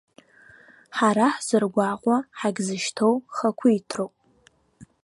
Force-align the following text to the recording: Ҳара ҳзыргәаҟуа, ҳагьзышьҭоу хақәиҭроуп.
Ҳара 0.97 1.27
ҳзыргәаҟуа, 1.35 2.17
ҳагьзышьҭоу 2.39 3.13
хақәиҭроуп. 3.35 4.13